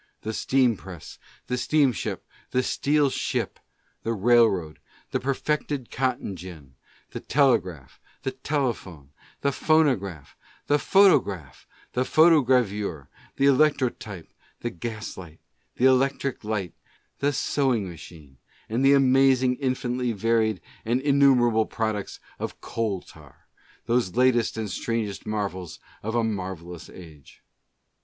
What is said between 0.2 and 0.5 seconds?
The